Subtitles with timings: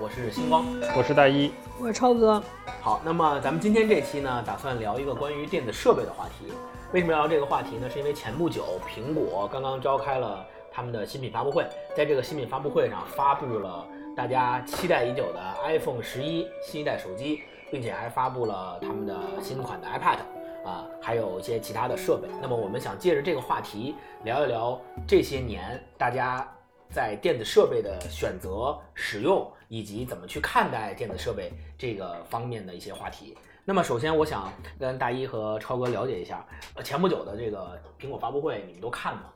[0.00, 0.64] 我是星光。
[0.96, 2.40] 我是大一，我是超哥，
[2.80, 6.52] 好，那么咱们今天这期呢，打算聊一个关于电子设备的话题。
[6.92, 7.90] 为什么要聊这个话题呢？
[7.90, 11.66] 是因为前不久苹果刚刚召开了他们的新品发布会，
[11.96, 13.84] 在这个新品发布会上发布了
[14.16, 20.18] 大家期待已久的 iPhone 十一新一代手机，并且还发布了他们的新款的 iPad
[20.64, 22.28] 啊，还有一些其他的设备。
[22.40, 26.46] 那么我们想借着这个话题聊一聊这些年大家
[26.90, 33.36] 在电子设备的选择、使用以及怎么去看待电子设备这个方面的一些话题。
[33.64, 39.32] 那么首先，我想跟大一和超哥了解一下，呃，前不久的这个苹果发布会，你们都看了吗？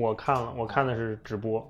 [0.00, 1.66] 我看了，我看的是直播，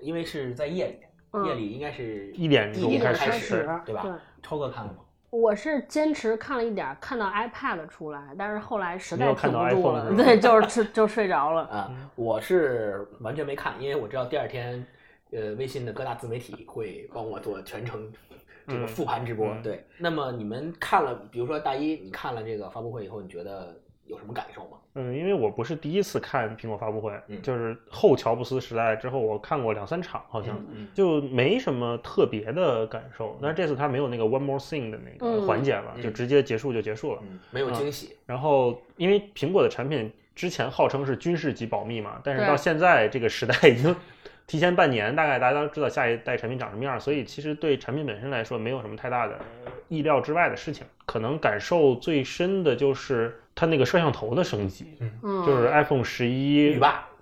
[0.00, 0.98] 因为是在夜里，
[1.32, 4.06] 嗯夜里应该是一点钟开始，对吧？
[4.42, 4.98] 超哥看了吗？
[5.34, 11.62] 我是坚持看了一点儿，看到 iPad 出来，但是后来实在看不住了，对，就是就就睡着了。
[11.62, 14.86] 啊、我是完全没看，因为我知道第二天，
[15.32, 18.12] 呃，微信的各大自媒体会帮我做全程
[18.68, 19.48] 这个嗯复盘直播。
[19.48, 24.78] 嗯对，那么你们看了，比如说大一，你看了这个发布会以后，你觉得有什么感受吗？
[24.96, 33.36] 嗯，因为我不是第一次看苹果发布会，嗯就是后乔布斯时代之后，我看过两三场，好像、嗯就没什么特别的感受。
[33.42, 37.18] 但是这次他没有那个 one more thing 的那个嗯环节了，嗯就直接结束就结束了。
[37.28, 38.16] 嗯，没有惊喜。
[38.24, 43.94] 然后因为苹果的产品之前号称是军事级保密嘛，但是到现在这个时代已经
[44.46, 49.36] 提前半年，大概大家都知道下一代产品长什么样，所以其实对产品本身来说没有什么太大的
[49.88, 50.86] 意料之外的事情。
[51.04, 56.78] 可能感受最深的就是它那个摄像头的升级，嗯，就是 iPhone 十一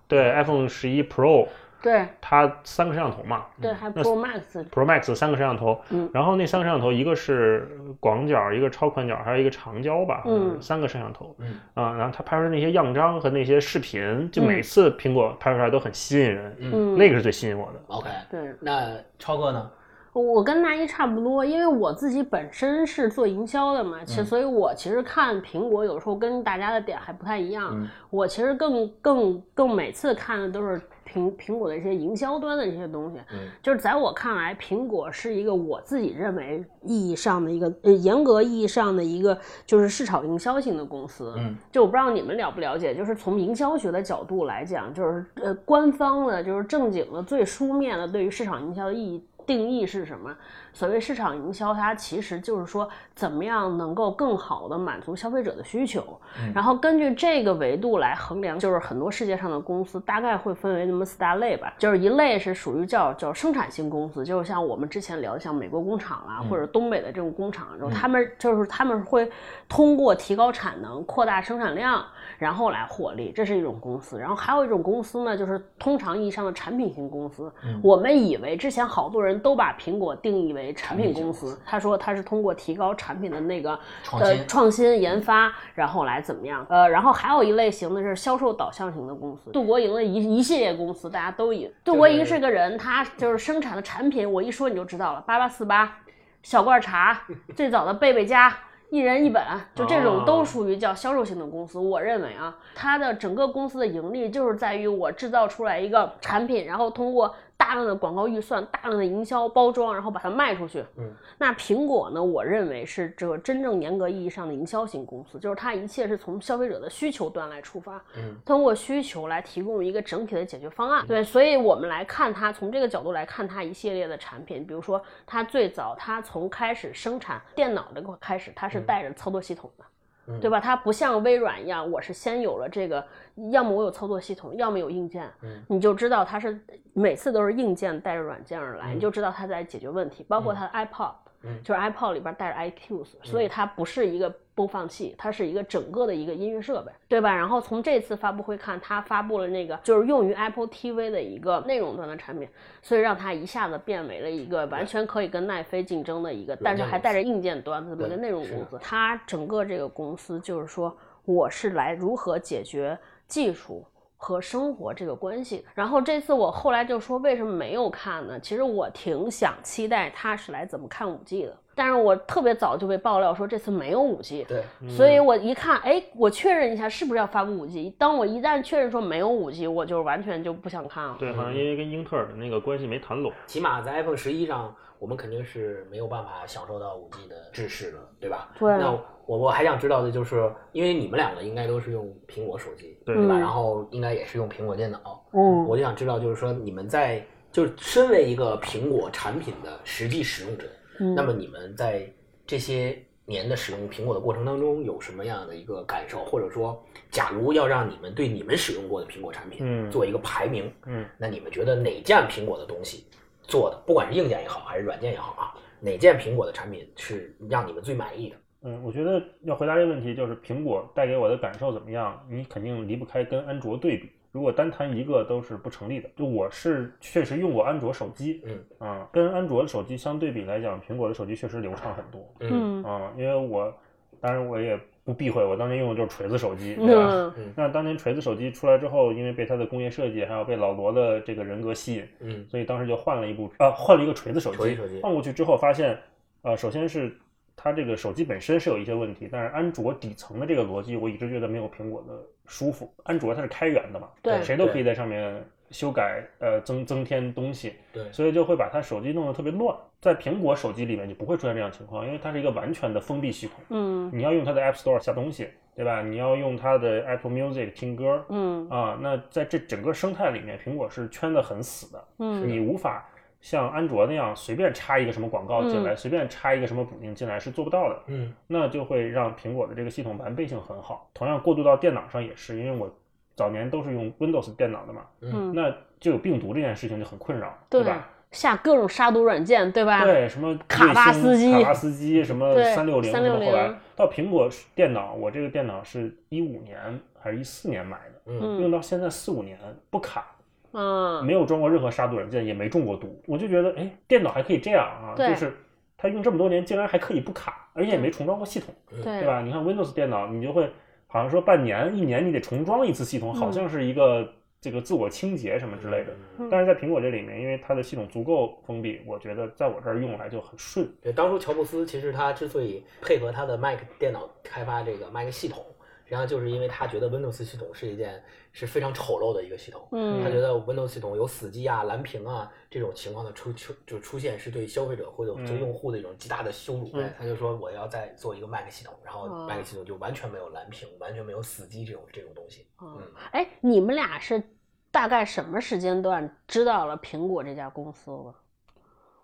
[0.09, 1.47] 对 iPhone 十一 Pro
[1.83, 2.07] 对。
[2.21, 3.47] 它三个摄像头嘛。
[3.61, 6.09] 对，还那 Pro Max，Pro Max 三个摄像头，嗯。
[6.15, 10.57] 然后那三个摄像头，一个是广角，一个超宽角，还有一个长焦吧，嗯。
[10.61, 11.59] 三个摄像头，嗯。
[11.75, 17.81] 啊，然后它拍出来那些样张和那些视频，就嗯每次苹果拍出来都很吸引人，嗯，那个是最吸引我的。
[17.89, 18.09] ，OK。
[18.31, 18.55] 对。
[18.61, 19.71] 那超哥呢？
[20.13, 27.71] 我跟大一差不多，因为我自己本身是做营销的嘛，其实嗯所以我其实看苹果有时候跟大家的点还不太一样。
[27.73, 30.79] 嗯我其实更更更每次看的都是
[31.09, 33.19] 苹苹果的一些营销端的一些东西。
[33.33, 41.33] 嗯就是在我看来，苹果是一个我自己认为意义上的一个呃严格意义上的一个就是市场营销型的公司。
[41.39, 50.35] 嗯就我不知道你们了不了解，就是从营销学的角度来讲，就是呃官方的，就是正经的、最书面的对于市场营销的意义定义是什么？
[50.75, 56.19] 所谓市场营销，它其实就是说怎么样能够更好的满足消费者的需求，
[56.55, 69.31] 然后根据这个维度来衡量，就是很多世界上的公司大概会分为那么四大类吧，就是一类是属于叫叫生产型公司，就是像我们之前聊的像美国工厂啦、或者东北的这种工厂，然后他们就是他们会
[69.69, 72.03] 通过提高产能、扩大生产量，
[72.43, 74.19] 然后来获利，这是一种公司。
[74.19, 77.49] 然后还有一种公司呢，就是通常意义上的产品型公司。
[77.81, 86.67] 我们以为之前好多人都把苹果定义为产品公司，他说他是通过提高产品的那个呃创新创新研发，然后来怎么样？
[86.69, 95.99] 呃，然后还有一类型的是销售导向型的公司，杜国营的一一系列公司，大家都以杜国营是个人，他就是生产的产品，我一说你就知道了，八八四八，
[96.43, 97.23] 小罐茶，
[97.55, 98.53] 最早的贝贝佳。
[98.93, 99.43] 一人一本，
[99.75, 101.79] 就这种都属于叫销售型的公司。
[101.79, 110.85] 我认为啊，它的整个公司的盈利就是在于我制造出来一个产品，然后通过大量的广告预算、大量的营销包装，然后把它卖出去。
[110.97, 111.09] 嗯，
[111.39, 112.21] 那苹果呢？
[112.21, 121.07] 我认为是这个真正严格意义上的营销型公司，就是它一切是从消费者的需求端来出发，嗯，通过需求来提供一个整体的解决方案。
[121.07, 129.85] 对，所以我们来看它，从这个角度来看它一系列的产品，比如说它最早它从开始生产电脑这个开始，它是带着操作系统的。
[129.85, 129.92] 嗯
[130.41, 130.61] 对吧？
[130.61, 133.05] 它不像微软一样，我是先有了这个，
[133.51, 135.63] 要么我有操作系统，要么有硬件，嗯。
[135.69, 136.59] 你就知道它是
[136.93, 138.97] 每次都是硬件带着软件而来，嗯。
[138.97, 140.25] 你就知道它在解决问题。
[140.29, 141.13] 包括它的 iPod，、
[141.43, 141.63] 嗯。
[141.63, 147.35] 就是 iPod 里边带着 iTunes，、所以它不是一个播放器，它是一个整个的一个音乐设备，对吧？
[147.35, 152.49] 然后从这次发布会看，它发布了那个就是用于 Apple TV 的一个内容端的产品，
[152.83, 158.79] 所以让它一下子变为了一个完全可以跟奈飞竞争的一个，但是还带着硬件端的这么一个内容公司。
[158.83, 163.85] 它整个这个公司就是说，我是来如何解决技术。
[164.25, 168.39] 和生活这个关系，然后这次我后来就说为什么没有看呢？
[168.39, 177.91] 其实我挺想期待他是来怎么看五 G 的，但是我特别早就被爆料说这次没有五 G，对，所以我一看，哎，我确认一下是不是要发布五 G。
[177.99, 181.17] 当我一旦确认说没有五 G，我就完全就不想看了。
[181.19, 183.33] 对，好像因为跟英特尔的那个关系没谈拢。
[183.47, 188.51] 起码在 iPhone 十一上，我们肯定是没有办法享受到五 G 的制式的，对吧？
[188.59, 188.93] 对那
[189.27, 193.35] 我我还想知道的就是，因为你们两个应该都是用苹果手机，对对吧？
[193.35, 200.67] 嗯然后应该也是用苹果电脑，嗯我就想知道，就是说你们在就是身为一个苹果产品的实际使用者，
[201.03, 202.09] 嗯那么你们在
[202.47, 206.25] 这些年的使用苹果的过程当中，有什么样的一个感受？
[206.25, 213.05] 或者说，假如要让你们对你们使用过的苹果产品嗯做一个排名，嗯，那你们觉得哪件苹果的东西
[213.43, 218.37] 做的，不管是硬件也好，还是软件也好啊，哪件苹果的产品是让你们最满意的？
[218.63, 224.11] 嗯，我觉得要回答这个问题，就是苹果带给我的感受怎么样，你肯定离不开跟安卓对比。
[224.33, 226.09] 如果单谈一个都是不成立的。
[226.17, 232.35] 就我是确实用过安卓手机，嗯啊，跟安卓的手机相对比来讲，苹果的手机确实流畅很多。
[232.41, 233.73] 嗯嗯啊，因为我
[234.21, 237.35] 当然我也不避讳，我当年用的就是锤子手机，对吧？
[237.37, 244.57] 嗯那当年锤子手机出来之后，因为被它的工业设计，还有被老罗的这个人格吸引，嗯所以当时就换了一部啊，换了一个锤子手机。
[244.57, 245.99] 锤子手机换过去之后发现，
[246.43, 247.13] 呃，首先是
[247.57, 252.15] 它这个手机本身是有一些问题，但是安卓底层的这个逻辑，我一直觉得没有苹果的
[252.47, 252.93] 舒服。
[253.05, 259.77] 安卓它是开源的嘛，对谁都可以在上面修改、呃增增添东西，对所以就会把它手机弄得特别乱。
[260.01, 263.57] 在苹果手机里面就不会出现这样情况，因为它是一个完全的封闭系统。
[263.71, 266.03] 嗯你要用它的 App Store 下东西，对吧？
[266.03, 273.09] 你要用它的 Apple Music 听歌，嗯啊，那在这整个生态里面，苹果是圈得很死的，嗯你无法
[273.43, 277.99] 像安卓那样随便插一个什么广告进来，嗯随便插一个什么补丁进来是做不到的。
[278.07, 281.11] 嗯那就会让苹果的这个系统完备性很好。
[281.13, 282.91] 同样过渡到电脑上也是，因为我
[283.35, 288.09] 早年都是用 Windows 电脑的嘛，嗯，那就有病毒这件事情就很困扰，对吧？
[288.31, 290.05] 下各种杀毒软件，对吧？
[290.05, 296.79] 对，什么卡巴斯基卡巴斯基，什么三六零，什么360后来到苹果电脑，我这个电脑是一五年
[297.21, 299.59] 还是一四年买的，嗯用到现在四五年
[299.91, 300.27] 不卡，
[300.73, 303.23] 嗯，没有装过任何杀毒软件，也没中过毒。
[303.27, 305.55] 我就觉得，哎，电脑还可以这样啊，就是
[305.97, 309.43] 它用这么多年，竟然还可以不卡，而且也没重装过系统，对对吧？
[309.43, 310.71] 你看 Windows 电脑，你就会
[311.07, 314.27] 好像说半年、一年你得重装一次系统，好像是一个
[314.61, 316.13] 这个自我清洁什么之类的。
[316.39, 320.89] 嗯但是在苹果这里面，因为它的系统足够封闭，我觉得在我这儿用来就很顺。
[321.03, 325.82] 对，当初乔布斯其实他之所以配合他的 Mac 电脑开发这个 Mac 系统，实
[326.15, 329.89] 际上就是因为他觉得 Windows 系统是一件是非常丑陋的一个系统。
[329.93, 336.91] 嗯他觉得 Windows 系统有死机啊、蓝屏啊这种情况的出出就出现，是对消费者或者对用户的一种极大的羞辱。
[336.95, 342.67] 嗯他就说我要再做一个 Mac 系统，然后哦 Mac 系统就完全没有蓝屏，完全没有死机这种这种东西。
[342.79, 344.43] 哦嗯，哎，你们俩是
[344.91, 348.35] 大概什么时间段知道了苹果这家公司了？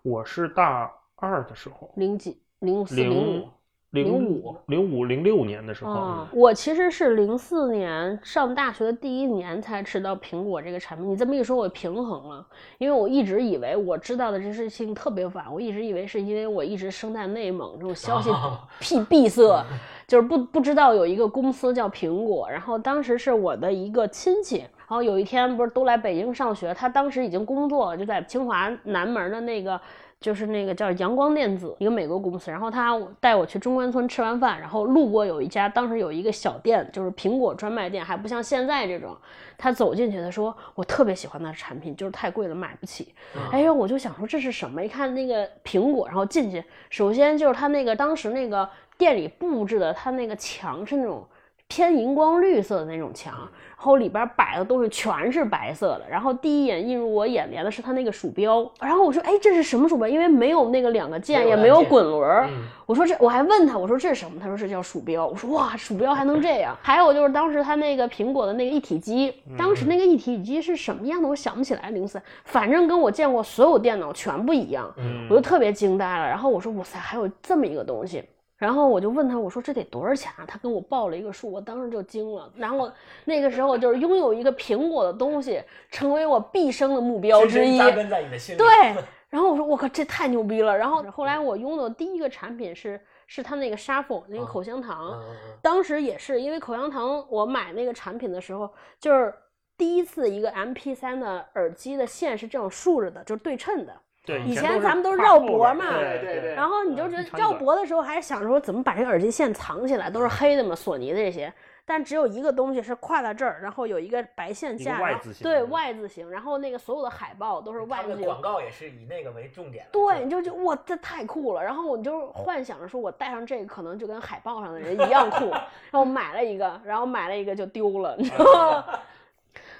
[0.01, 3.49] 我是大二的时候，零几、零四、零零五。
[3.91, 4.05] 零
[4.43, 11.09] 05零五零六年的时候，嗯，我其实是零四年上大学的第一年才吃到苹果这个产品。
[11.09, 12.45] 你这么一说，我平衡了，
[12.77, 19.65] 因为我一直以为我知道的这事情特别晚，我一直以为是因为我一直生在内蒙，这种消息啊 闭闭塞，
[20.07, 22.47] 就是不不知道有一个公司叫苹果。
[22.47, 29.79] 然后当时是我的一个亲戚，然后有一天不是都来北京上学，他当时已经工作了，就在清华南门的那个。
[30.21, 32.51] 就是那个叫阳光电子，一个美国公司。
[32.51, 39.15] 然后他带我去中关村吃完饭，然后路过有一家，当时有一个小店，就是苹果专卖店，还不像现在这种。
[39.57, 43.13] 他走进去，他说：“我特别喜欢他的产品，就是太贵了，买不起。”
[43.49, 44.83] 哎呦，我就想说这是什么？
[44.83, 51.25] 一看那个苹果，然后进去，首先就是他那个当时那个店里布置的，他那个墙是那种
[51.69, 56.01] 偏荧光绿色的那种墙，然后里边摆的东西全是白色的。
[56.09, 62.47] 然后第一眼映入我眼帘的是他那个鼠标，然后我说：“哎，这是什么鼠标？”因为没有那个两个键，也没有滚轮儿。
[62.49, 64.39] 嗯我说这，我还问他，我说这是什么？
[64.41, 65.27] 他说这叫鼠标。
[65.27, 66.75] 我说哇，鼠标还能这样？
[66.81, 71.27] 还有就是当时他那个苹果的那个一体机，当时那个一体机是什么样的？
[71.29, 76.27] 我想不起来，零四，反正跟我见过所有电脑全不一样，嗯我就特别惊呆了。
[76.27, 78.23] 然后我说哇塞，还有这么一个东西。
[78.59, 80.45] 然后我就问他，我说这得多少钱啊？
[80.45, 82.51] 他跟我报了一个数，我当时就惊了。
[82.57, 82.91] 然后
[83.23, 87.77] 那个时候就是拥有一个苹果的东西，成为我毕生的目标之一。
[87.77, 88.57] 深深扎根在你的心里。
[88.57, 88.67] 对，
[89.29, 90.77] 然后我说我靠，这太牛逼了。
[90.77, 95.17] 然后后来我拥有的第一个产品是是他那个沙否那个口香糖，
[95.61, 99.33] 当时也是因为口香糖，我买那个产品的时候，就是
[99.77, 103.93] 第一次一个 MP 3的耳机的线是这样竖着的，就是对称的。
[104.29, 111.51] 对，以前前咱们都是绕脖嘛对对对然后你就觉得绕脖的时候，还是想着说怎么把这个耳机线藏起来，都是黑的嘛，索尼的这些。
[111.83, 118.39] 但只有一个东西是跨到这儿，然后有一个白线架对字形对 Y 字形，然后那个所有的海报都是 Y 字形他们的广。
[118.39, 119.87] 告也是以那个为重点。
[119.91, 121.63] 对，你就觉得哇，这太酷了。
[121.63, 125.49] 然后我就幻想着说，我戴上这个可能就跟海报上的人一样酷。
[125.49, 128.85] 然后买了一个，然后买了一个就丢了，你知道吗？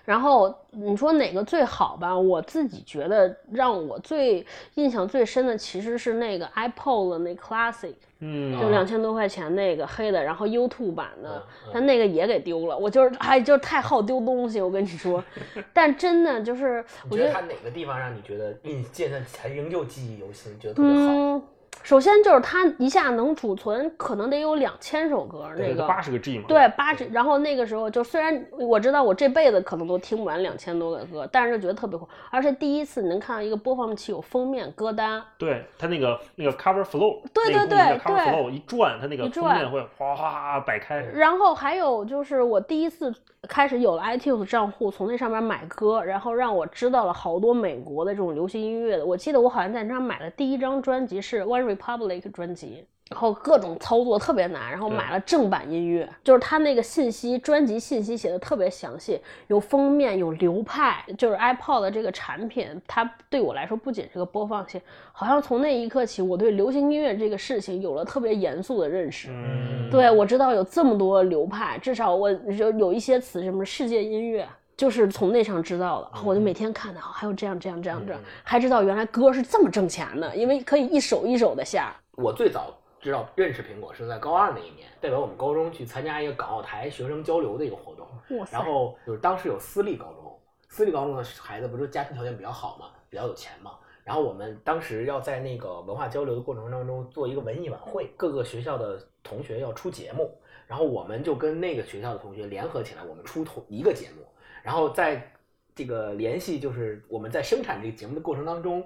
[0.09, 2.17] 然后你说哪个最好吧？
[2.17, 12.75] 我自己觉得让我最印象最深的其实是那个 iPod 的那 Classic，嗯，就两千多块钱那个黑的，然后 YouTube 版的但那个也给丢了。
[12.75, 15.23] 我就是哎，就是太好丢东西，我跟你说。
[15.71, 20.97] 但真的就是，我觉得你觉得它哪个地方让你觉得印现在还仍旧记忆犹新，觉得特别好？
[20.97, 21.43] 嗯，
[21.89, 27.03] 首先就是它一下能储存，可能得有两千首歌，那个八十个 G 嘛，对，八十。
[27.07, 40.99] 然后那个时候就虽然我知道我这辈子可能都听不完两千多个歌，但是就觉得特别酷，而且第一次你能看到一个播放器有封面歌单，对它那个那个 cover flow，对对对 cover 对 flow 一转，它那个封面会哗哗哗摆开。
[41.15, 43.11] 然后还有就是我第一次
[43.47, 49.03] 开始有了 iTunes 账户，从那上面买歌，然后让我知道了好多美国的这种流行音乐的。
[49.03, 52.85] 我记得我好像在那上买的第一张专辑是 One Republic 专辑。
[53.09, 64.79] 然后各种操作特别难，然后买了正版音乐，就是它那个信息专辑信息写的特别详细，有封面，有流派，就是 iPod 的这个产品，它对我来说不仅是个播放器，
[65.11, 69.29] 好像从那一刻起，我对流行音乐这个事情有了特别严肃的认识。
[69.31, 74.47] 嗯，对，我知道有这么多流派，至少我有有一些词，什么世界音乐，
[74.79, 76.21] 就是从那上知道的。
[76.23, 81.93] 我就每天看的，还有这样这样这样这样，还知道原来歌是这么挣钱的，因为可以一首一首的下。
[82.15, 88.07] 我最早知道认识苹果是在高二那一年，代表我们高中去参加一个港澳台学生交流的一个活动。
[88.49, 93.71] 然后就是当时有私立高中，私立高中的孩子不是家庭条件比较好嘛，比较有钱嘛。
[94.05, 104.25] 然后我们当时要在那个文化交流的过程当中做一个文艺晚会，各个学校的同学要出节目，然后我们就跟那个学校的同学联合起来，我们出同一个节目，
[104.63, 105.31] 然后在
[105.75, 108.85] 这个联系就是我们在生产这个节目的过程当中，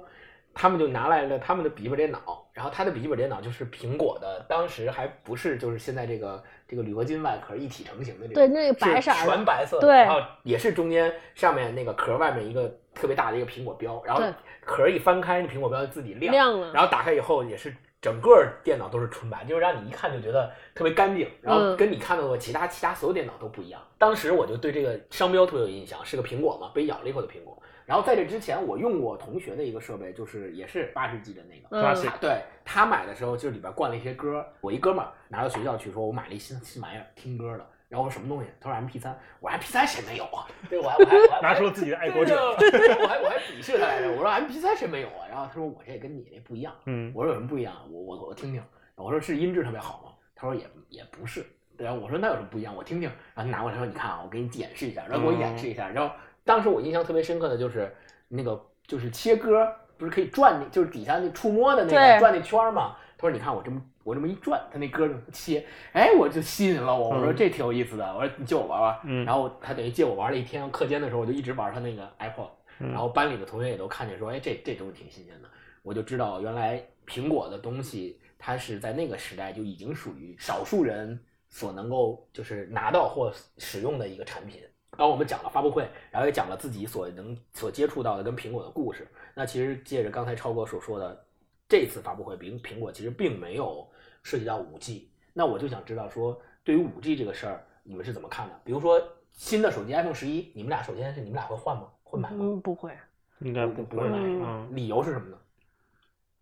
[0.54, 14.32] 他们就拿来了他们的笔记本电脑，然后他的笔记本电脑就是苹果的，当时还不是就是现在这个这个铝合金外壳一体成型的这个，对那个白色全白色的，对然后也是中间上面那个壳外面一个特别大的一个苹果标，然后对
[14.64, 23.82] 壳一翻开，那苹果标就自己亮，亮了然后打开以后也是整个电脑都是纯白，就是让你一看就觉得特别干净，然后嗯跟你看到的其他其他所有电脑都不一样。
[23.98, 27.58] 当时我就对这个商标特别有印象，是个苹果嘛，被咬了一口的苹果。
[27.86, 34.46] 然后在这之前，我用过同学的一个设备，就是也是八十 G 的那个，嗯他对他买的时候，就是里边灌了一些歌。
[34.60, 37.66] 我一哥们儿拿到学校去，说我买了一新新玩意儿，听歌的。
[37.94, 38.50] 然后我说什么东西？
[38.60, 40.48] 他说 MP 三我说 MP 三谁没有啊？
[40.68, 42.36] 对，我还我还我还拿出了自己的爱国者。
[42.44, 44.12] 我还我还鄙视他来着。
[44.12, 45.30] 我说 MP 三谁没有啊？
[45.30, 46.74] 然后他说我这跟你那不一样。
[46.88, 47.72] 嗯，我说有什么不一样？
[47.92, 48.64] 我我我听听。
[48.96, 50.12] 我说是音质特别好吗？
[50.34, 51.46] 他说也也不是。
[51.78, 52.76] 对啊，我说那有什么不一样？
[52.76, 53.12] 我听听。
[53.36, 55.88] 然后拿过来说你看啊，我给你演示一下，然后给我演示一下。
[55.88, 56.12] 然后
[56.44, 57.96] 当时我印象特别深刻的就是
[58.28, 62.96] 那个就是切歌，不是可以转那，就是底下那触摸的那个转那圈儿嘛。
[63.24, 67.12] 他说你看我这么我这么一转，他那歌就切，哎，我就吸引了我。
[67.12, 68.06] 我说嗯这挺有意思的。
[68.14, 69.00] 我说你借我玩玩。
[69.06, 72.50] 嗯然后他等于借我玩了一天，课间的时候我就一直玩他那个 iPod。
[72.80, 75.48] 嗯然后班里的同学也都看见说，哎，这这东西挺新鲜的，
[75.84, 81.18] 我就知道原来苹果的东西，它是在那个时代就已经属于少数人
[81.50, 84.60] 所能够就是拿到或使用的一个产品。
[84.98, 89.08] 然后我们讲了发布会，然后也讲了自己所能所接触到的跟苹果的故事。
[89.34, 91.26] 那其实借着刚才超哥所说的，
[91.68, 93.90] 这次发布会苹苹果其实并没有
[94.22, 95.12] 涉及到五 G。
[95.34, 98.60] 那我就想知道说，对于五 G 这个事儿，你们是怎么看的？
[98.64, 99.02] 比如说
[99.32, 101.88] 新的手机 iPhone 十一，你们俩首先是你们俩会换吗？
[102.04, 102.38] 会买吗？
[102.40, 102.92] 嗯，不会。
[103.40, 104.08] 应该不不会。
[104.08, 105.38] 买嗯嗯，理由是什么呢？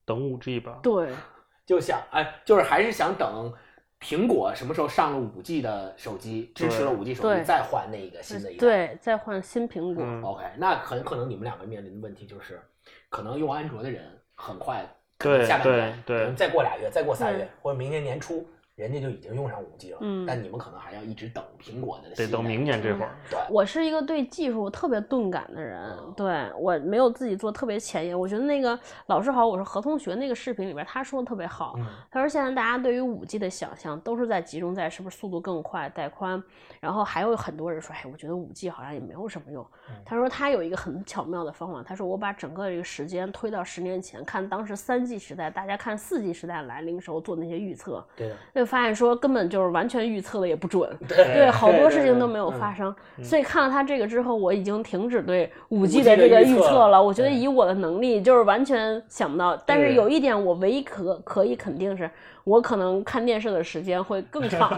[0.04, 0.80] 等五 G 吧。
[0.84, 1.10] 对，
[1.66, 3.54] 就想哎，就是还是想等
[4.02, 8.60] 苹果什么时候上了五 G 的手机，支持了五 G 手机，再换那个新的一代。
[8.60, 10.04] 对，再换新苹果。
[10.06, 12.62] 嗯 OK，那很可能你们两个面临的问题就是，
[13.10, 14.90] 可能用安卓的人很快，对
[15.22, 16.20] 可能下半年，对对。
[16.20, 19.98] 可能再过俩月，再过仨月对，或者明年年初，人家就已经用上五 G 了。
[20.02, 23.16] 嗯但你们可能还要一直等苹果的得等明年这会儿。
[23.30, 28.18] 对，我是一个对技术特别钝感的人，嗯对我没有自己做特别前沿。
[28.18, 36.42] 我觉得那个老师好，我是何同学那个视频里边他说的特别好，嗯他说现在大家对于五 G 的想象都是在集中在是不是速度更快、带宽，
[36.80, 39.64] 然后还有很多人说，哎，我觉得五 G 好像也没有什么用。
[39.90, 48.34] 嗯他说他有一个很巧妙的方法，他说我把整个这个时间推到十年前，看当时三 G 时代，大家看四 G 时代来临时候做那些预测，对
[48.72, 50.90] 发现说根本就是完全预测的也不准。
[51.06, 57.04] 对对，好多事情都没有嗯发生，所以看了他这个之后，我已经停止对五 G 的这个预测预测了。
[57.04, 59.62] 我觉得以我的能力，就是完全想不到。
[59.66, 62.10] 但是有一点，我唯一可可以肯定是，
[62.44, 64.70] 我可能看电视的时间会更长。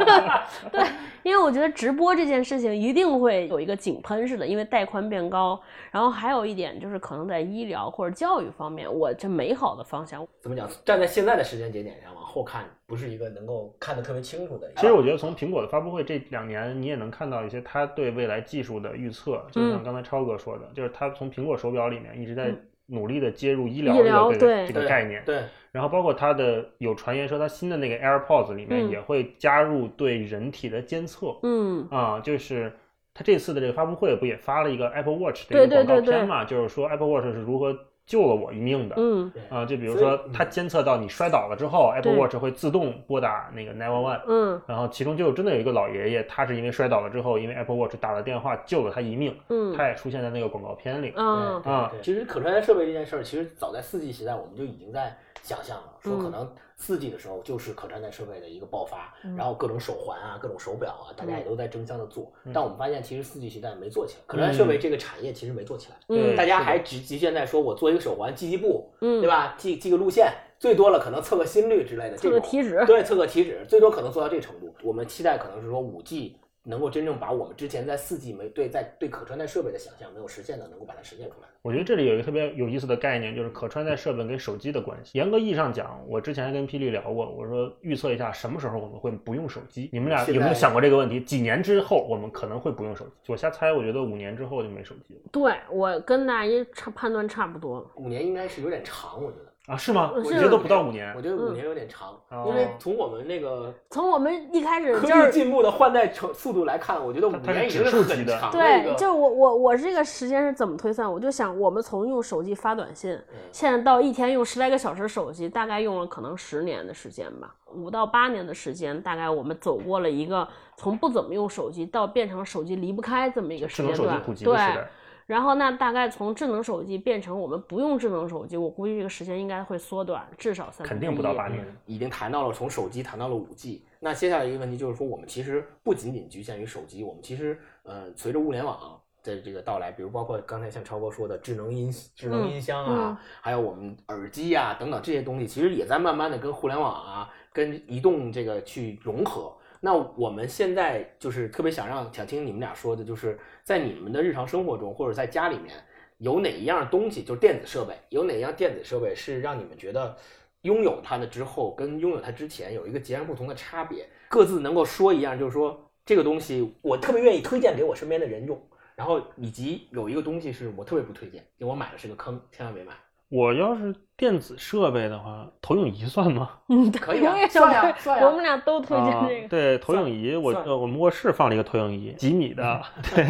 [0.70, 0.84] 对，
[1.22, 5.60] 因为我觉得直播这件事情一定会有一个井喷式的，因为带宽变高。
[5.90, 10.68] 然后还有一点就是，可能在医疗或者教育方面，我这美好的方向怎么讲？
[10.84, 14.70] 站在现在的时间节点上往后看，不是一个能够看得特别清楚的。
[14.76, 22.54] 其实我觉得从苹果的发布会这两年，你也能看到一些他对未来技术的预测，就像刚才超哥说的，就是他从苹果手表里面一直在
[22.90, 23.94] 努力的接入医疗
[24.32, 25.22] 这个这个概念。
[25.24, 25.42] 对。
[25.72, 31.36] 然后包括它的有传言说，它新的那个 AirPods 里面也会加入对人体的监测。
[31.42, 31.88] 嗯。
[31.90, 32.72] 啊，就是。
[33.12, 36.44] 它这次的这个发布会不也发了一个 Apple Watch 的一个广告片嘛？
[36.44, 37.76] 就是说 Apple Watch 是如何
[38.10, 38.96] 救了我一命的。
[38.98, 44.20] 嗯啊，就比如说它监测到你摔倒了之后，Apple Watch 会自动拨打那个 Nine One One。
[44.26, 49.32] 嗯，然后其中就真的有一个老爷爷，他是因为摔倒了之后，因为 Apple Watch 打了电话救了他一命。
[49.48, 51.12] 嗯，他也出现在那个广告片里。
[51.16, 56.50] 嗯啊，其实可穿戴设备这件事儿，其实早在四 G 时代我们就已经在想象了，说可能。
[56.80, 62.32] 四 G 的时候就是可穿戴设备的一个爆发，然后各种手环啊、各种手表啊，大家也都在争相的做。
[62.54, 65.96] 但我们发现，其实四 G 时代没做起来，可穿戴设备这个产业其实没做起来。
[66.08, 69.54] 嗯，大家还只局限在说我做一个手环记记步，嗯对吧？
[69.58, 74.74] 记记个路线，最多了可能测个心率之类的，测个体脂，对，测个体脂，最多可能做到这程度。
[74.82, 76.38] 我们期待可能是说五 G。
[76.62, 81.48] 能够真正把我们之前在四 G 没对在对可穿戴设备的想象没有实现的，能够把它实现出来。
[81.62, 85.18] 我觉得这里有一个特别有意思的概念，就是可穿戴设备跟手机的关系。
[85.18, 89.90] 严格意义上讲，我之前还跟霹雳聊过，我说预测一下什么时候我们会不用手机。
[89.92, 91.20] 你们俩有没有想过这个问题？
[91.20, 93.12] 几年之后我们可能会不用手机？
[93.32, 95.20] 我瞎猜，我觉得五年之后就没手机了。
[95.30, 99.50] 对我跟大一差判断差不多，五年应该是有点长，我觉得。
[99.70, 100.10] 啊，是吗？
[100.16, 101.12] 我觉得都不到五年。
[101.16, 111.10] 我觉得五年有点长，因为从我们那个从我们一开始科技进步的换代程速度来看，我觉得五年已经是很长对，就我我我这个时间是怎么推算？
[111.10, 113.16] 我就想，我们从用手机发短信，
[113.52, 124.20] 现在到一天用十来个小时手机，大概用了可能十年的时间吧，五到八年的时间，大概我们走过了一个从不怎么用手机到变成手机离不开这么一个时间段。
[124.42, 124.84] 对。
[125.30, 130.84] 然后那大概从智能手机变成我们不用智能手机，我估计这个时间应该会缩短至少三。
[130.84, 131.64] 肯定不到八年。
[131.86, 149.56] 已经谈到了从手机谈到了五 G，那接下来一个问题就是说，我们其实不仅仅局限于手机，我们其实呃，随着物联网的这个到来，比如包括刚才像超哥说的智能音智能音箱啊，还有我们耳机啊等等这些东西，其实也在慢慢的跟互联网啊、跟移动这个去融合。
[149.80, 155.74] 那我们现在就是特别想让想听你们俩说的，就是在你们的日常生活中或者在家里面
[156.18, 160.14] 有哪一样东西，就是电子设备，有哪样电子设备是让你们觉得
[160.62, 164.06] 拥有它的之后跟拥有它之前有一个截然不同的差别？
[164.28, 168.60] 各自能够说一样，就是说这个东西我特别愿意推荐给我身边的人用，
[168.94, 172.92] 然后以及有一个东西是我特别不推荐，因为我买的是个坑，千万别买。
[173.30, 176.50] 我要是电子设备的话，投影仪算吗？
[176.68, 178.26] 嗯，可以啊，算呀，算呀。
[178.26, 179.48] 我们俩都推荐这个。
[179.48, 182.82] 对，投影仪，我呃，我们卧室放了一个投影仪，几米的。
[183.14, 183.24] 对，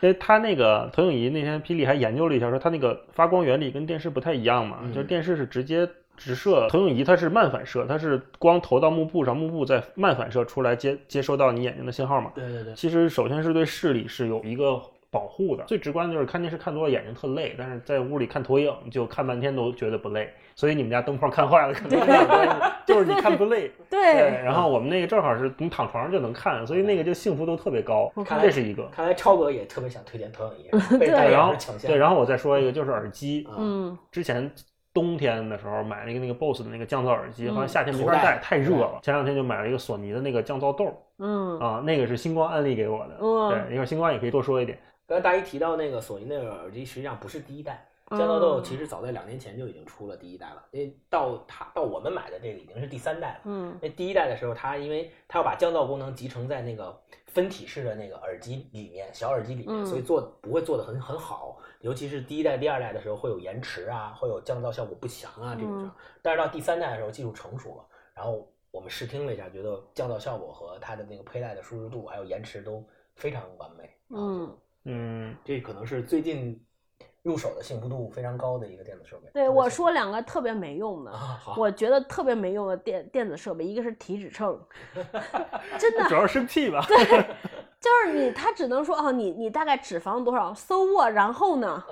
[0.00, 12.30] 因为它那个投影仪那天霹雳还研究了一下，说它那个发光原理跟电视不太一样嘛，就是电视是直接直射，投影仪它是慢反射，它是光投到幕布上，幕布再慢反射出来接接收到你眼睛的信号嘛。
[12.36, 12.72] 对对对。
[12.74, 14.80] 其实首先是对视力是有一个。
[15.10, 20.32] 保护的最直观的就是看电视看多了眼睛特累，但是在屋里看投影就看半天都觉得不累。
[20.54, 22.54] 所以你们家灯泡看坏了可能有关系，
[22.86, 23.70] 就是你看不累。
[23.88, 24.00] 对。
[24.44, 28.12] 然后我们那个正好是你躺床上就能看，所以那个就幸福度特别高。
[28.40, 28.86] 这是一个。
[28.92, 30.70] 看来超哥也特别想推荐投影仪。
[30.98, 31.08] 对。
[31.08, 33.48] 然后对，然后我再说一个就是耳机。
[33.56, 33.96] 嗯。
[34.12, 34.48] 之前
[34.92, 38.98] 冬天的时候买了一个那个 BOSS 的那个降噪耳机，好像夏天没法戴，太热了。
[39.02, 40.92] 前两天就买了一个索尼的那个降噪豆。
[41.18, 41.58] 嗯。
[41.58, 43.16] 啊，那个是星光安利给我的。
[43.20, 43.50] 嗯。
[43.50, 44.78] 对，一会儿星光也可以多说一点。
[45.10, 50.64] 刚才大一提到那个索尼那个耳机，实际上不是第一代，降噪豆其实早在两年前就已经出了第一代了。
[50.70, 53.40] 因为到它到我们买的这个已经是第三代了。
[53.46, 56.96] 嗯，那第一代的时候，它因为它要把降噪功能集成在那个
[57.26, 61.58] 分体式的那个耳机里面，小耳机里面，所以做不会做的很很好。
[61.80, 65.90] 尤其是第一代、第二代的时候会有延迟啊，会有降噪效果不强啊这种。
[66.22, 73.90] 但是到第三代的时候，技术成熟了，然后我们试听了一下，觉得降噪效果和它的那个佩戴的舒适度还有延迟都非常完美。
[74.10, 74.56] 嗯。
[74.84, 76.58] 嗯，这可能是最近
[77.22, 79.28] 入手的幸福度非常高的一个电子设备。
[79.32, 81.12] 对，我说两个特别没用的，
[81.56, 84.58] 我觉得特别没用的电电子设备，一个是体脂秤，
[85.78, 86.84] 真的主要生气吧？
[86.88, 86.96] 对，
[87.78, 91.12] 就是你，他只能说哦，你你大概脂肪多少，so what？
[91.12, 91.84] 然后呢，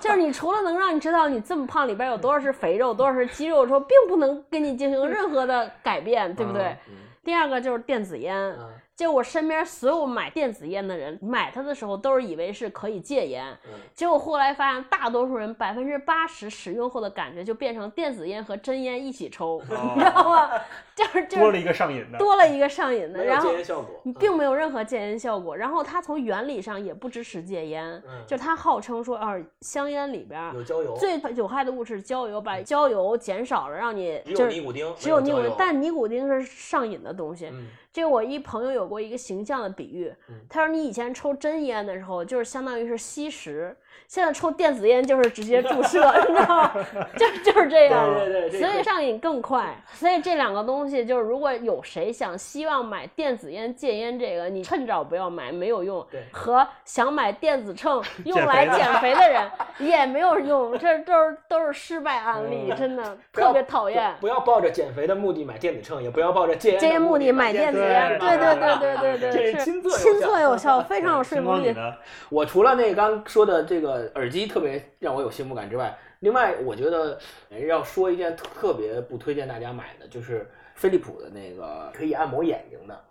[0.00, 6.76] 就是你除了能让你知道你这么胖里边有多少是肥肉，多少是肌肉，说并不能给你进行任何的改变，对不对？
[7.24, 8.56] 第二个就是电子烟。
[8.98, 20.50] 就我身边所有买电子烟的人，买它的时候都是以为是可以戒烟，嗯结果后来发现，大多数人百分之八十使用后的感觉就变成电子烟和真烟一起抽， 你知道吗？
[20.96, 22.18] 就是就是多了一个上瘾的。
[22.18, 25.56] 多了一个上瘾的，然后戒烟效果，你并没有任何戒烟效果。
[25.56, 37.46] 然后它从原理上也不支持戒烟，嗯就它号称说，啊，香烟里边有焦油，最有害的物质是焦油，把焦油减少了，让你只就是有尼古丁，只有尼古丁但尼古丁是上瘾的东西。
[37.46, 46.72] 嗯这个我一朋友有过一个形象的比喻嗯，他说你以前抽真烟的时候，就是相当于是吸食，现在抽电子烟就是直接注射，你知道吗？
[47.18, 48.14] 就 就是这样。
[48.14, 49.74] 对对对所以上瘾更快。
[49.92, 56.22] 所以这两个东西就是，如果有谁想希望买电子烟戒烟这个，你趁早不要买，没有用对。
[56.30, 64.14] 和想买电子秤 用来减肥的人也没有用，这都是都是失败案例，嗯真的特别讨厌。
[64.20, 71.74] 不要抱着减肥的目的买电子秤，也不要抱着戒烟戒烟目的买电电子对，对对对对对是亲测有亲效测有效，非常有说服力。
[72.28, 77.18] 我除了那刚说的这个耳机特别让我有幸福感之外，另外我觉得
[77.50, 83.04] 呃要说一件特别不推荐大家买的，就是飞利浦的那个可以按摩眼睛的。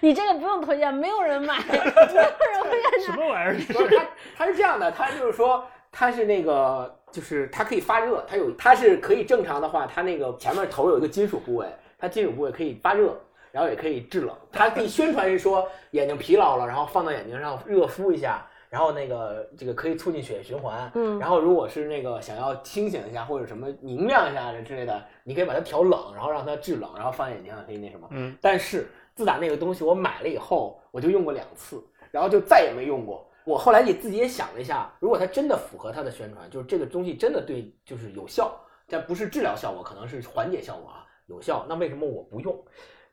[0.00, 3.72] 你这个不用推荐，没有人买，没有人会 愿意什么玩意儿？
[3.72, 4.04] 不 是它，
[4.36, 11.66] 它是这样的，它就是说它是那个就是它可以发热，它有它是可以正常的话，它那个前面头有一个金属部位，
[11.98, 13.18] 它金属部位可以发热。
[13.50, 20.90] 然后也可以制冷，它可以宣传是说眼睛疲劳了，然后放到眼睛上热敷一下，然后那个这个可以促进血液循环。
[20.94, 28.06] 嗯然后如果是那个想要清醒一下或者什么明亮一下之类的，你可以把它调冷，然后让它制冷，然后放在眼睛上可以那什么。
[28.10, 33.26] 嗯，但是自打那个东西我买了以后，我就用过两次，然后就再也没用过。
[33.44, 38.54] 我后来也自己也想了一下，如果它真的符合它的宣传，就是这个东西真的对就是有效，
[38.86, 42.54] 但不是治疗效果，可能是缓解效果啊有效，那为什么我不用？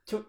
[0.06, 0.26] 就就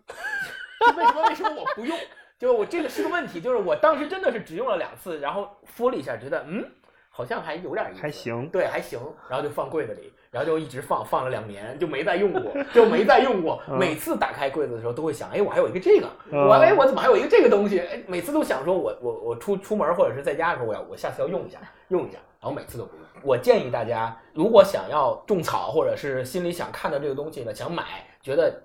[0.96, 1.96] 为什么为什么我不用？
[2.38, 6.64] 就是我这个是个问题，就是我当时真的是只用了两次，然后敷了一下，觉得嗯
[7.08, 13.62] 好像还有点意思，还行对，还行，然后就放柜子里，然后就一直放，放了两年，就没再用过，就没再用过。
[13.68, 17.80] 嗯每次打开柜子的时候，都会想，哎，我还有一个这个，嗯我哎，我怎么还有一个这个东西？
[17.80, 21.58] 哎，每次都想说我我我出出门或者是在家的时候，我要我下次要用一下，
[21.88, 23.06] 用一下，然后每次都不用。
[23.22, 28.62] 我建议大家，如果想要种草，或者是心里想看到这个东西呢，想买，觉得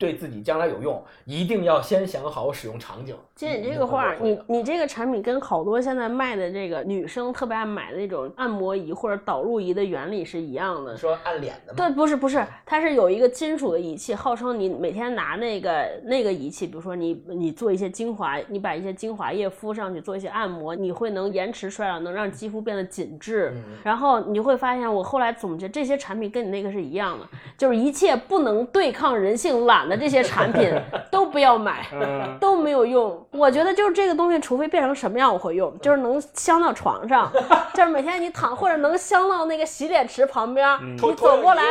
[0.00, 3.14] 对自己将来有用，一定要先想好使用场景。
[3.34, 10.96] 接你这个话，你你这个产品跟好多现在卖的这个女生特别爱买的那种按摩仪或者导入仪的原理是一样的。
[10.96, 11.76] 说按脸的吗？
[11.76, 23.52] 对，不是不是，它是有一个金属的仪器，号称你每天拿那个那个仪器，比如说你你做一些精华，你把一些精华液敷上去做一些按摩，你会能延迟衰老，能让肌肤变得紧致。
[23.54, 27.26] 嗯然后你会发现，我后来总结这些产品跟你那个是一样的，
[27.58, 30.72] 就是一切不能对抗人性懒的这些产品
[31.10, 31.84] 都不要买。
[31.92, 33.26] 嗯，都没有用。
[33.32, 37.30] 我觉得就是这个东西，除非变成什么样我会用，就是能镶到床上，
[37.74, 41.62] 就是每天你躺或者能镶到那个洗脸池旁边，嗯你走过来，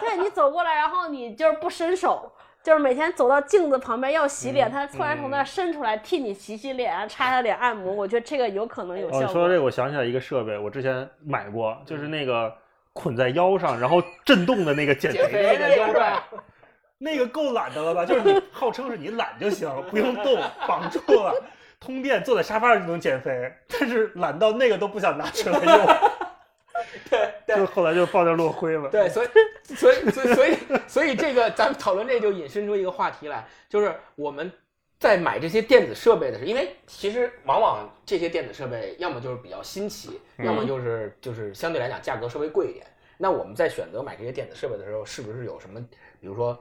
[0.00, 2.30] 对你走过来，然后你就是不伸手。
[2.62, 12.52] 就是每天走到镜子旁边要洗脸，他突然从那儿伸出来替你洗洗脸啊，擦擦脸、按摩，我觉得这个有可能有哦，效说到这个，我想起来一个设备，我之前买过，就是那个
[12.92, 16.22] 捆在腰上，然后震动的那个减减肥的那个腰肥的腰带带，
[16.98, 18.06] 那个够懒的了吧？
[18.06, 21.34] 就是你 号称是你懒就行，不用动，绑住了，
[21.78, 25.86] 通电，坐在沙发上就能减肥，但是懒到那个都不想拿出来用，
[27.10, 28.88] 对对就后来就放那儿落灰了。
[28.88, 29.28] 对，所以
[29.74, 30.56] 所以所以所以
[30.86, 34.50] 所以这个咱们讨论这就引申出一个话题来，就是我们
[34.98, 42.86] 在买这些电子设备的时候，因为其实往往这些电子设备要么就是比较新奇，要么就是就是相对来讲价格稍微贵一点。
[43.18, 45.78] 那我们在选择买这些电子设备的时候，是不是有什么，
[46.20, 46.58] 比如说？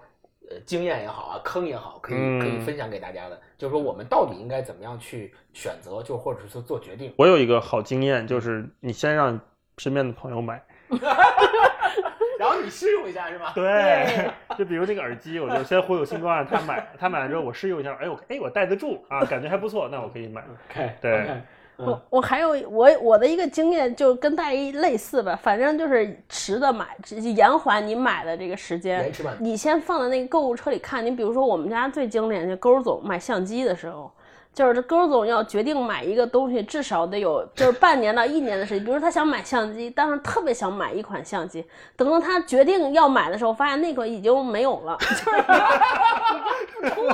[0.49, 7.13] 呃，经验也好啊，坑也好，可以可以嗯分享给大家的，就是说我们到底应该怎么样去选择，就或者是做决定。
[7.17, 9.39] 我有一个好经验，就是你先让
[9.77, 10.62] 身边的朋友买，
[12.38, 13.51] 然后你试用一下是吧？
[13.55, 20.43] 对，就比如这个耳机，我就先忽悠星光让他买，他买了之后我试用一下，哎我哎我戴得住啊，感觉还不错，那我可以买。
[20.69, 21.41] 看对
[21.78, 29.12] 嗯我我还有我我的一个经验就跟大一类似吧，反正就是迟的买，延缓你买的这个时间。
[29.40, 34.10] 你先放在那个购物车里看，你比如说我们家最经典就勾总买相机的时候，
[34.56, 38.86] 就是这勾总要决定买一个东西，至少得有就是半年到一年的时间。
[38.86, 41.65] 比如他想买相机，当时特别想买一款相机，
[41.98, 47.13] 等到他决定要买的时候，发现那款已经没有了，就是已经不出了。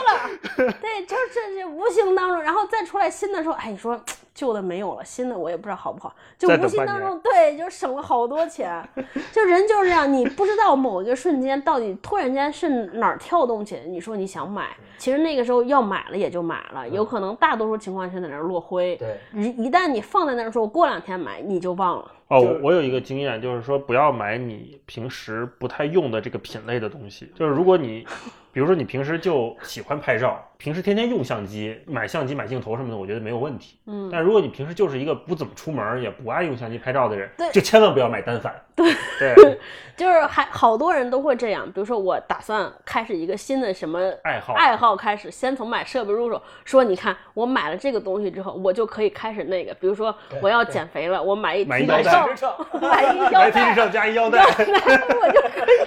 [0.79, 3.99] 对，就是这这无形当中，然后再出来新的时候，哎，你说
[4.35, 8.87] 旧的没有了，新的我也不知道好不好，就无形当中对，就省了好多钱。
[9.31, 18.95] 就人就是这样，你不知道某一个瞬间到底突然间是哪儿跳动起来，你说你想买，其实那个时候要买了也就买了，有可能大多数情况下在那儿落灰。
[18.97, 22.11] 对，一一旦你放在那儿说，过两天买，你就忘了。
[22.31, 27.29] 哦，我我有一个经验，就是说不要买你平时不太用的这个品类的东西。
[27.35, 28.07] 就是如果你，
[28.53, 33.77] 比如说你平时就喜欢拍照，平时天天用相机，买相机、买镜头什么的，我觉得没有问题。
[33.85, 38.55] 嗯，但如果你平时就是一个不怎么出门，也不爱用相机拍照的人对，就千万不要买单反。
[38.73, 39.59] 对对，
[39.97, 46.41] 就是还好多人都会这样，比如说我打算开始一个新的什么爱好爱好开始，先从买设备入手。
[46.63, 51.85] 说你看我买了这个东西之后，我就可以开始那个，比如说我要减肥了，我买一买一
[52.27, 55.77] 腰带体脂秤，买一腰来 T 恤带，上加一腰带，我就可以，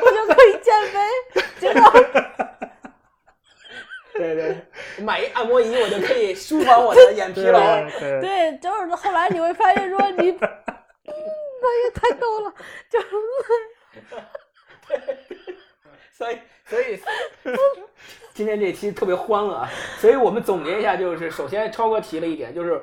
[0.00, 0.98] 我就可以减肥。
[1.58, 1.80] 结果
[4.12, 4.56] 对对，
[4.98, 7.58] 买一按摩仪，我就可以舒缓我的眼疲劳。
[7.58, 10.40] 对对对，就是后来你会发现说你，嗯，
[11.62, 12.54] 那也太逗了，
[12.88, 13.00] 就
[16.12, 17.00] 所以，所以
[18.32, 19.68] 今天这期特别欢乐啊！
[19.98, 22.80] 所以我们总结一下，就是首先超哥提了一点，就是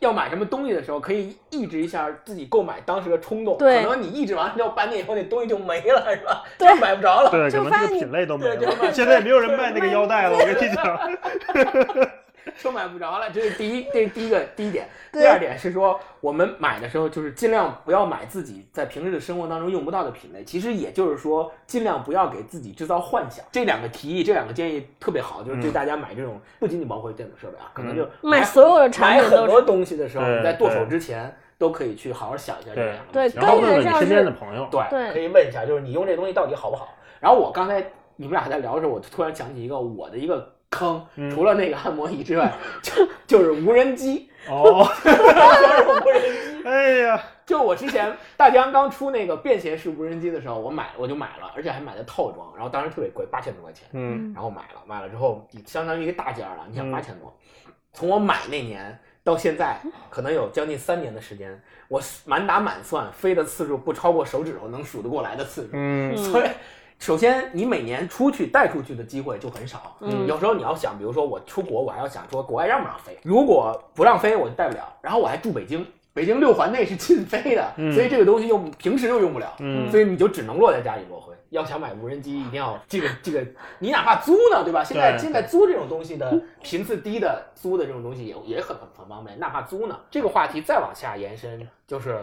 [0.00, 3.56] 要买什么东西的时候，可以抑制一下自己购买当时的冲动。
[3.58, 6.44] 对可能你抑制完之后，半年以后那东西就没了，是吧？
[6.58, 7.30] 对就买不着了。
[7.30, 8.92] 对，可能就发现你这个品类都没对就买了。
[8.92, 12.08] 现在也没有人卖那个腰带了，我跟你讲。
[12.62, 14.88] 就买不着了，这是第一，这是第一个第一点。
[15.12, 20.44] 第二点是说，我们买的时候就是尽量不要买自己在平时的生活当中用不到的品类。
[20.44, 23.44] 其实也就是说，尽量不要给自己制造幻想。
[23.50, 33.46] 这两个提议，这两个建议特别好，就是对大家买这种不仅仅包括电子设备啊，可能就买所有的产品买很多东西的时候，你在剁手之前都可以去好好想一下这对两个对东西。
[33.46, 36.94] 然后问问你身边的朋友，对，对可以问一下，就是你用这东西到底好不好？
[37.18, 37.84] 然后我刚才
[38.16, 41.30] 你们俩在聊的时候，我突然想起一个我的一个坑，嗯。
[41.30, 42.52] 除了那个按摩椅之外，
[42.82, 46.56] 就就是无人机，哦，就是无人机。
[46.66, 54.32] 哎呀，就我之前大疆刚出那个便携式无人机的时候，我买我就买了，而且还买的套装，然后当时特别贵，八千多块钱，嗯。
[54.34, 56.90] 然后买了，买了之后相当于一个大件儿了，你想嗯。
[56.90, 57.32] 八千多，
[57.92, 59.76] 从我买那年到现在，
[60.10, 66.16] 可能有将近三年的时间，我满打满算飞的次数不超过手指头能数得过来的次数，嗯。
[66.16, 66.48] 所以。
[66.98, 69.96] 首先，你每年出去带出去的机会就很少。
[70.00, 73.16] 嗯有时候你要想，比如说我出国，我还要想说国外让不让飞。
[73.22, 74.82] 如果不让飞，我就带不了。
[75.00, 79.54] 然后我还住北京，北京六环内是禁飞的，嗯所以这个东西又平时又用不了。
[79.58, 81.32] 嗯所以你就只能落在家里落灰。
[81.50, 83.46] 要想买无人机，一定要这个这个，
[83.78, 84.82] 你哪怕租呢，对吧？
[84.82, 89.96] 现在现在租这种东西的频次低的租的这种东西也也很很很方便，哪怕租呢。
[90.10, 92.18] 这个话题再往下延伸，就是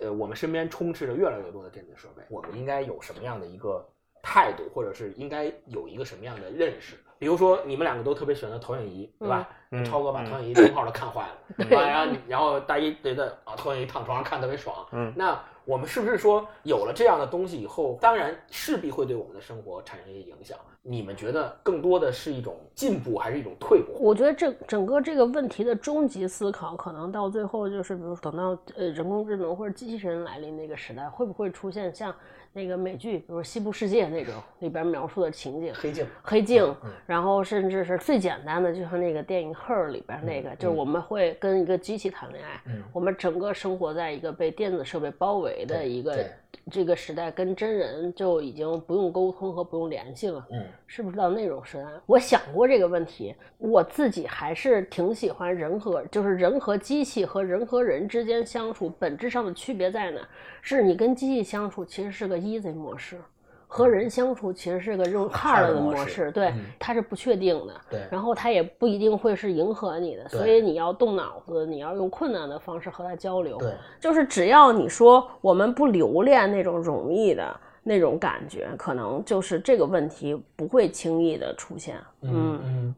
[0.00, 3.86] 呃，我们身边充斥着越来越多的电子设备，我们应该有什么样的一个
[4.22, 6.96] 态度，或者是应该有一个什么样的认识？
[7.18, 9.48] 比如说，你们两个都特别喜欢的投影仪，对吧？
[9.72, 11.66] 嗯超哥把嗯投影仪灯泡都看坏了？
[11.68, 20.58] 然后你然后大一觉得啊，投影仪躺床上看特别爽，嗯那我们是不是说有了这样的东西以后，当然势必会对我们的生活产生一些影响？
[20.82, 23.92] 你们觉得更多的是一种进步，还是一种退步？
[24.00, 32.14] 我觉得这整个这个问题的终极思考，可能到最后就是，比如等到呃人工智能或者机器人来临那个时代，会不会出现像
[32.54, 35.70] 那个美剧，比如《西部世界》那种里边描述的情景？
[35.74, 46.24] 黑镜，黑镜嗯，然后甚至是最简单的，就像那个电影《Her》里边那个，就是我们会跟一个机器谈恋爱，嗯我们整个生活在一个被电子设备包围的一个
[46.70, 50.46] 这个时代，跟真人就已经不用沟通和不用联系了。
[50.50, 51.84] 嗯是不是到那种时代？
[52.06, 60.20] 我想过这个问题，我自己还是挺喜欢人和，就是人和机器和人和人之间相处，本质上的区别在哪？
[60.62, 63.18] 是你跟机器相处其实是个 easy 模式，
[63.66, 67.80] 和人相处其实是个用 hard 的模模式式，对嗯，它是不确定的。
[67.88, 73.56] 对然后它也不一定会是迎合你的，所以你要动脑子，你要用困难的方式和它交流。
[73.58, 81.96] 对，就是只要你说我们不留恋那种容易的那种感觉，可能就是这个问题不会轻易的出现。
[82.22, 82.94] 嗯嗯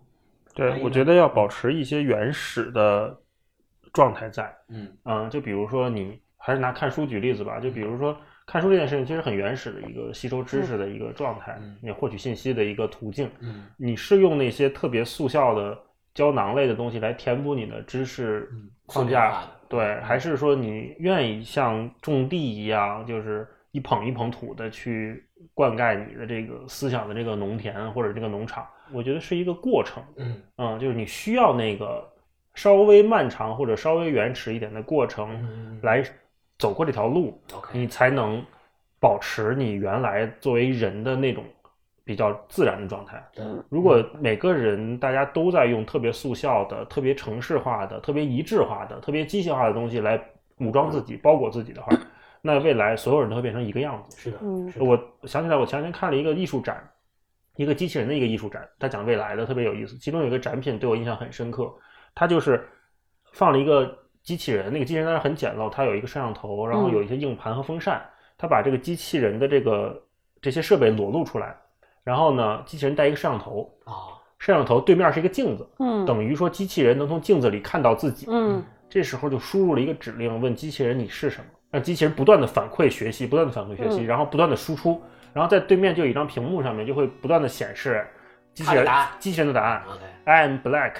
[0.54, 3.16] 对，我觉得要保持一些原始的
[3.92, 4.54] 状态在。
[4.68, 8.16] 嗯嗯，就比如说你还是拿看书举例子吧，就比如说
[8.46, 13.30] 看书这件事情，其实很原始的一个吸收知识的一个状态嗯，你获取信息的一个途径。
[13.40, 15.78] 嗯你是用那些特别速效的
[16.12, 28.66] 胶囊类的东西来填补你的知识嗯框架对，还是说你愿意像种地一样，就是一捧一捧土的去灌溉你的这个思想的这个农田或者这个农场？
[28.92, 32.06] 我觉得是一个过程，嗯嗯，就是你需要那个
[32.54, 36.04] 稍微漫长或者稍微原始一点的过程嗯来
[36.58, 37.40] 走过这条路
[37.72, 38.44] 你才能
[39.00, 41.42] 保持你原来作为人的那种
[42.04, 43.24] 比较自然的状态。
[43.32, 50.22] 对如果每个人大家都在用特别速效的、特别城市化的、特别一致化的、特别机械化的东西来
[50.58, 51.90] 武装自己、包裹自己的话，
[52.44, 54.18] 那未来所有人都会变成一个样子。
[54.18, 56.86] 是的，嗯我想起来，我前两天看了一个艺术展，
[57.56, 59.96] 一个机器人的一个艺术展，他讲未来的，特别有意思。
[59.96, 61.72] 其中有一个展品对我印象很深刻，
[62.14, 62.68] 它就是
[63.32, 68.02] 放了一个机器人，那个机器人当然很简陋，它有一个摄像头，然后有一些硬盘和风扇，
[68.36, 70.02] 它把这个机器人的这个
[70.40, 71.56] 这些设备裸露出来，
[72.02, 78.26] 然后呢，机器人带一个摄像头，啊，摄像头对面是一个镜子，嗯等于说机器人能从镜子里看到自己。
[78.28, 84.06] 嗯这时候就输入了一个指令，问机器人你是什么，让机器人不断的反馈学习，不断的反馈学习，嗯。
[84.06, 88.06] 然后不断的输出，然后在对面就有一张屏幕上面就会不断的显示
[88.54, 89.08] 机器人它的答案。
[89.18, 89.82] 机器人的答案。
[89.88, 90.92] OK，I am black，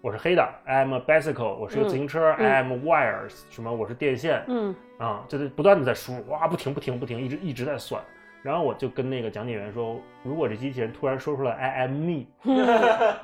[0.00, 0.48] 我是黑的。
[0.64, 2.46] ；I am a bicycle，我是个自行车；嗯。
[2.46, 4.74] I am wires，什么我是电线嗯。
[4.98, 8.00] 啊，就是不断的在输入，哇，不停不停不停，一直一直在算。
[8.42, 12.26] 然后我就跟那个讲解员说，如果这机器人突然说出来 I am me，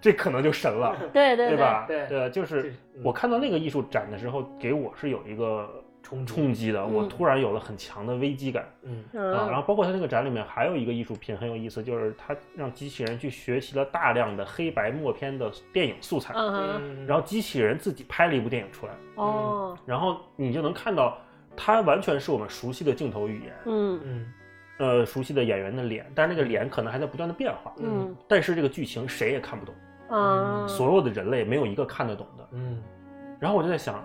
[0.00, 0.96] 这可能就神了。
[1.12, 1.84] 对对对吧？
[1.86, 2.06] 对。
[2.08, 5.68] 对，就是我看到那个艺术展的时候，给我是有一个
[6.04, 8.64] 冲冲击的，我嗯突然有了很强的危机感。
[8.82, 9.02] 嗯。
[9.14, 9.48] 啊。
[9.48, 19.76] 然嗯后包括他那个展里面还有一个艺术品很有意思，就是他让机器人去学习了大量的黑白默片的电影素材，嗯嗯，然后机器人自己拍了一部电影出来，哦。
[19.86, 21.18] 然后你就能看到
[21.56, 24.00] 它完全是我们熟悉的镜头语言，嗯。
[24.04, 24.32] 嗯。
[24.78, 28.14] 呃，熟悉的演员的脸，但是那个脸可能还在不断的变化，嗯。
[28.28, 29.74] 但是这个剧情谁也看不懂，
[30.10, 32.48] 啊所有的人类没有一个看得懂的。
[32.52, 32.82] 嗯。
[33.38, 34.04] 然后我就在想，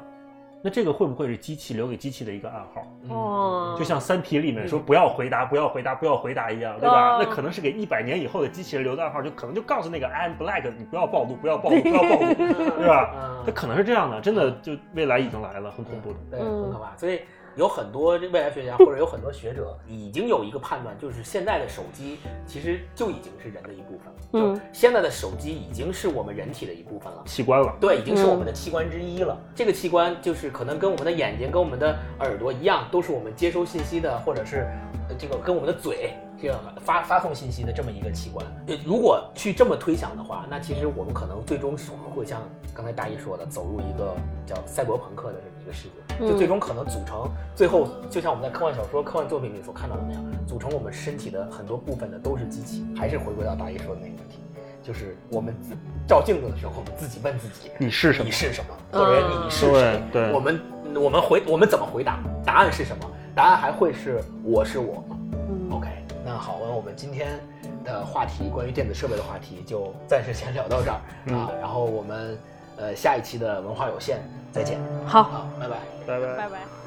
[0.61, 2.83] 那这个会不会是机器留给机器的一个暗号？
[3.03, 7.15] 嗯哦就像《三体》里面说嗯不要回答、不要回答、不要回答一样，对吧？
[7.17, 12.33] 哦那可能是给一百年以后的机器人留的暗号，就可能就告诉那个 I'm black，你不要暴露，不要暴露，不要暴露，
[12.77, 13.11] 对吧？
[13.15, 16.17] 嗯它可能是这样的，真的就未来已经来了，很恐怖的。
[16.31, 16.95] 对，嗯很可怕。
[16.97, 17.21] 所以
[17.59, 22.17] 有很多这未来学家或者有很多学者已经有一个判断，就是现在的手机
[22.47, 24.13] 其实就已经是人的一部分了。
[24.31, 27.21] 嗯就现在的手机已经是我们人体的一部分了。
[27.25, 29.37] 器官了，对，已经是我们的器官之一了。
[29.53, 34.65] 这个器官就是可能跟我们的眼睛、跟我们的耳朵一样，都是我们接收信息的，或者是
[35.09, 38.45] 呃这个跟我们的嘴这样发发送信息的这么一个器官。
[38.67, 42.41] 呃如果去这么推想的话，那其实我们可能最终是会像
[42.73, 52.85] 刚才大一说的，走入一个叫赛博朋克的这么一个世界，就嗯最终可能组成最后就像我们在科幻小说、科幻作品里所看到的那样，组成我们身体的很多部分的都是机器。
[52.95, 54.39] 还是回归到大一说的那个问题。
[54.81, 55.75] 就是我们自
[56.07, 58.31] 照镜子的时候，我们自己问自己：你是什么你？
[58.31, 58.75] 是什么？
[58.91, 60.01] 或者你是谁？
[60.11, 60.61] 对对我们
[60.95, 62.19] 我们回我们怎么回答？
[62.45, 63.05] 答案是什么？
[63.35, 65.98] 答案还会是我是我吗嗯？OK，那
[66.39, 67.39] 好，那我们今天
[67.83, 70.99] 的话题关于电子设备的话题就暂时先聊到这儿、
[71.35, 71.51] 啊。
[71.59, 72.37] 然后我们
[72.77, 74.19] 呃下一期的文化有限
[74.51, 74.79] 再见。
[75.05, 75.77] 好，好，拜拜。
[76.07, 76.37] 拜拜。
[76.37, 76.78] 拜拜。